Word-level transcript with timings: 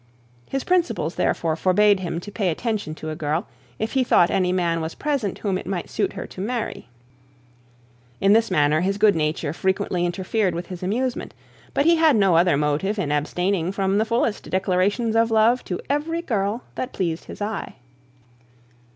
His 0.49 0.63
principles 0.63 1.13
therefore 1.13 1.55
forbade 1.55 1.99
him 1.99 2.19
to 2.21 2.31
pay 2.31 2.49
attention 2.49 2.95
to 2.95 3.11
a 3.11 3.15
girl, 3.15 3.45
if 3.77 3.91
he 3.91 4.03
thought 4.03 4.31
any 4.31 4.51
man 4.51 4.81
was 4.81 4.95
present 4.95 5.37
whom 5.37 5.59
it 5.59 5.67
might 5.67 5.91
suit 5.91 6.13
her 6.13 6.25
to 6.25 6.41
marry. 6.41 6.89
In 8.19 8.33
this 8.33 8.49
manner, 8.49 8.81
his 8.81 8.97
good 8.97 9.15
nature 9.15 9.53
frequently 9.53 10.03
interfered 10.03 10.55
with 10.55 10.65
his 10.69 10.81
amusement; 10.81 11.35
but 11.75 11.85
he 11.85 11.97
had 11.97 12.15
no 12.15 12.35
other 12.35 12.57
motive 12.57 12.97
in 12.97 13.11
abstaining 13.11 13.71
from 13.71 13.99
the 13.99 14.03
fullest 14.05 14.49
declaration 14.49 15.15
of 15.15 15.29
love 15.29 15.63
to 15.65 15.79
every 15.87 16.23
girl 16.23 16.63
that 16.73 16.93
pleased 16.93 17.25
his 17.25 17.39
eye. 17.39 17.75